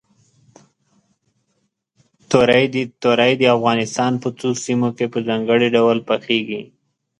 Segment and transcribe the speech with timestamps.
[3.01, 6.61] تورۍ د افغانستان په څو سیمو کې په ځانګړي ډول پخېږي.